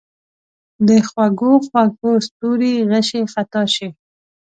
د 0.87 0.89
خوږو، 1.07 1.51
خوږو 1.67 2.11
ستورو 2.27 2.73
غشي 2.89 3.21
خطا 3.33 3.63
شي 3.73 3.87